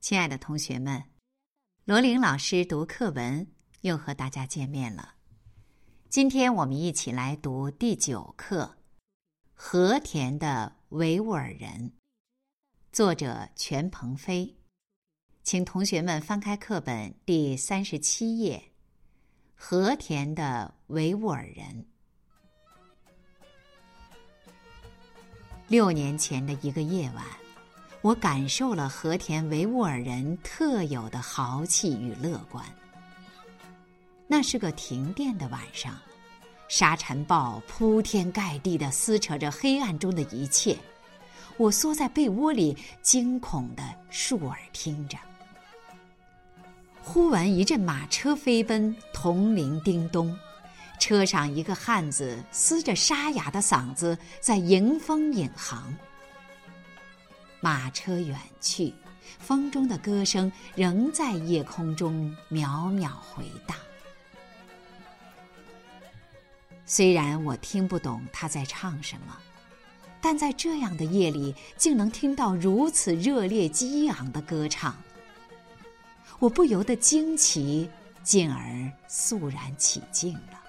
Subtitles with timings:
[0.00, 1.04] 亲爱的同学们，
[1.84, 3.46] 罗琳老师读课文
[3.82, 5.14] 又和大家见面了。
[6.08, 8.76] 今天我们一起来读第九课
[9.54, 11.90] 《和田的维吾尔人》，
[12.92, 14.61] 作者全鹏飞。
[15.42, 18.56] 请同学们翻开课本第三十七页，
[19.56, 21.66] 《和田的维吾尔人》。
[25.66, 27.24] 六年前的一个夜晚，
[28.02, 32.64] 我感受了和田维吾尔人特有的豪气与乐观。
[34.28, 35.98] 那是个停电的晚上，
[36.68, 40.78] 沙尘暴铺天盖地的撕扯着黑暗中的一切。
[41.58, 45.18] 我缩在被窝里，惊恐的竖耳听着。
[47.04, 50.38] 忽闻一阵马车飞奔，铜铃叮咚，
[51.00, 55.92] 车上一个汉子嘶着沙哑的嗓子在迎风引航。
[57.60, 58.94] 马车远去，
[59.40, 63.76] 风中的歌声仍在夜空中渺渺回荡。
[66.86, 69.36] 虽然我听不懂他在唱什么，
[70.20, 74.96] 但在这样的夜里，竟能听到如此热烈激昂的歌唱，
[76.38, 77.88] 我不由得惊奇，
[78.22, 80.60] 进而肃然起敬了。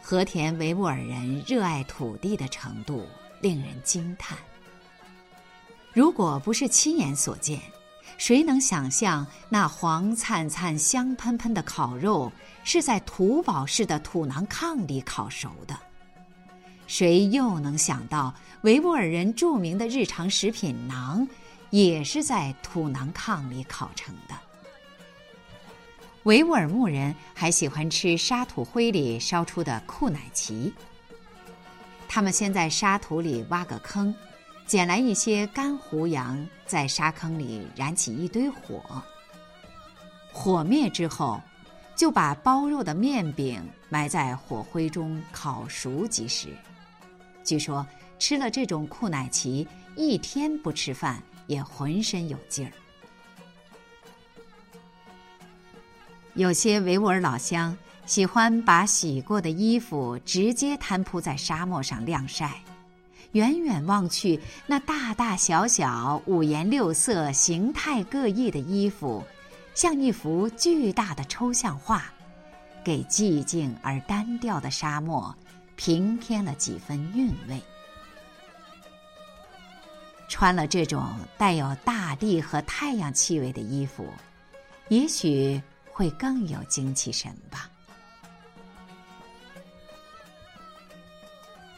[0.00, 3.06] 和田维吾尔人热爱土地的程度
[3.40, 4.38] 令人惊叹。
[5.92, 7.60] 如果不是亲眼所见，
[8.16, 12.32] 谁能想象那黄灿灿、香喷喷的烤肉
[12.64, 15.76] 是在土堡式的土囊炕里烤熟的？
[16.86, 21.26] 谁又能想到维吾尔人著名的日常食品馕
[21.84, 24.34] 也是在土囊炕里烤成的？
[26.22, 30.72] 维吾尔牧人还喜欢吃沙土灰里烧出的库乃奇。
[32.08, 34.14] 他们先在沙土里挖个坑。
[34.66, 38.82] 捡来一些干胡杨，在沙坑里燃起一堆火。
[40.32, 41.40] 火灭之后，
[41.94, 46.48] 就把包肉的面饼埋在火灰中烤熟即食。
[47.44, 47.86] 据说
[48.18, 52.72] 吃了这种库乃奇，一天不吃饭也浑身有劲儿。
[56.34, 62.60] 有些维吾尔老乡喜欢把洗过的衣服直接摊铺在沙漠上晾晒。
[63.32, 69.22] 远远望去，那大大小小、五颜六色、形态各异的衣服，
[69.74, 72.04] 像一幅巨大的抽象画，
[72.84, 75.34] 给寂静而单调的沙漠
[75.74, 77.60] 平添了几分韵味。
[80.28, 84.12] 穿了这种带有大地和太阳气味的衣服，
[84.88, 85.60] 也许
[85.90, 87.70] 会更有精气神吧。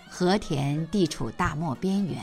[0.08, 2.20] 和田地处大漠边缘，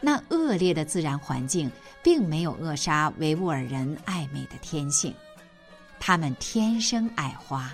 [0.00, 1.70] 那恶劣的自然环境
[2.02, 5.14] 并没有扼杀维吾尔人爱美的天性。
[6.00, 7.72] 他们天生爱花，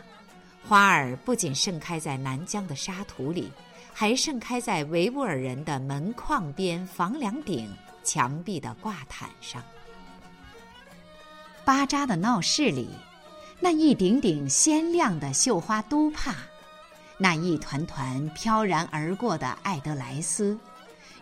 [0.69, 3.51] 花儿不仅盛开在南疆的沙土里，
[3.93, 9.63] 还盛开在维吾尔人的门框边、房梁顶、墙壁的挂毯上。
[11.65, 12.89] 巴扎的闹市里，
[13.61, 16.35] 那一顶顶鲜亮的绣花都帕。
[17.19, 20.59] 那一团团飘然而过的爱德莱斯，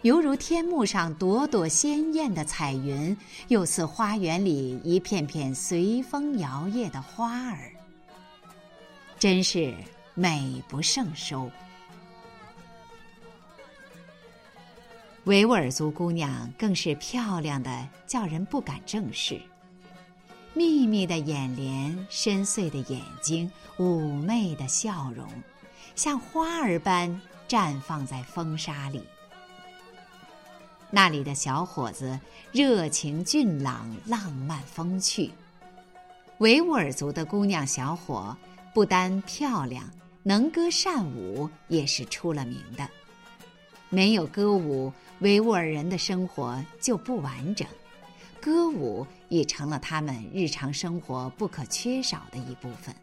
[0.02, 3.16] 犹如天幕上朵朵鲜艳的彩云，
[3.48, 7.72] 又似花园里一片片随风摇曳的花儿，
[9.18, 9.74] 真是
[10.14, 11.50] 美不胜收。
[15.28, 19.38] 维吾尔族姑娘更是漂亮的，叫人不敢正视。
[20.54, 25.28] 密密的眼帘，深邃的眼睛，妩媚的笑容。
[25.94, 29.04] 像花儿般绽放在风沙里。
[30.90, 32.18] 那里的小伙子
[32.50, 35.30] 热情俊朗、浪漫风趣。
[36.38, 38.34] 维吾尔族的姑娘小伙
[38.72, 39.84] 不单漂亮，
[40.22, 42.88] 能歌善舞也是出了名的。
[43.90, 47.66] 没有歌舞，维吾尔人的生活就不完整。
[48.40, 52.94] 歌舞已成了他们日常生活不可缺少的一部分。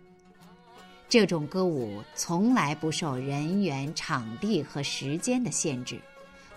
[1.09, 5.99] 这种歌舞从来不受人员、场地和时间的限制，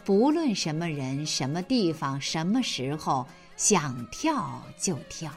[0.05, 3.27] 不论什么人、什么地方、什么时候，
[3.57, 5.31] 想跳就跳。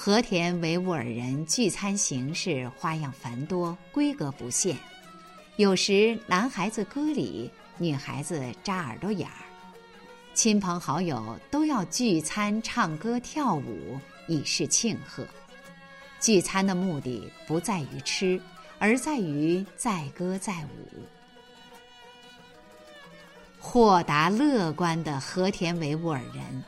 [0.00, 4.78] 和田维吾尔人聚餐形式花样繁多，规格不限。
[5.56, 9.42] 有时男孩子歌礼，女孩子扎耳朵眼儿，
[10.34, 13.98] 亲朋好友都要聚餐、唱歌、跳舞，
[14.28, 15.26] 以示庆贺。
[16.20, 18.40] 聚餐的目的不在于吃，
[18.78, 21.02] 而在于载歌载舞。
[23.58, 26.64] 豁达乐观的和田维吾尔人，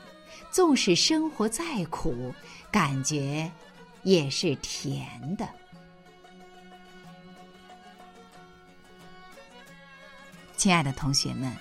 [0.50, 2.34] 纵使生活再苦，
[2.70, 3.50] 感觉
[4.02, 5.48] 也是甜的。
[10.56, 11.56] 亲爱的同学们，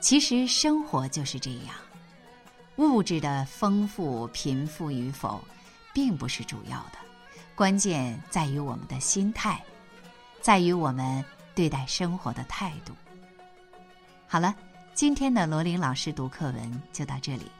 [0.00, 1.74] 其实生活就是这样，
[2.76, 5.42] 物质的丰富、贫富与否，
[5.92, 6.98] 并不是主要的，
[7.56, 9.60] 关键在于我们的心态，
[10.40, 11.24] 在于我们
[11.56, 12.94] 对待生活的态度。
[14.28, 14.54] 好了，
[14.94, 17.50] 今天的罗琳老师读课文就到这里，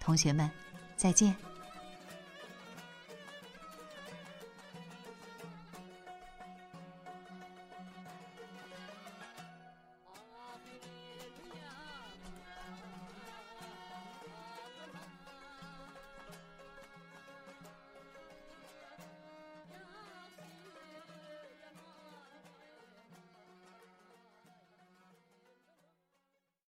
[0.00, 0.50] 同学们，
[0.96, 1.34] 再见。